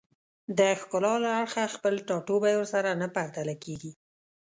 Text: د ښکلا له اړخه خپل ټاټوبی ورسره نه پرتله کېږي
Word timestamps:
د 0.57 0.59
ښکلا 0.79 1.13
له 1.23 1.29
اړخه 1.41 1.65
خپل 1.75 1.93
ټاټوبی 2.07 2.53
ورسره 2.57 2.89
نه 3.01 3.07
پرتله 3.15 3.55
کېږي 3.63 3.91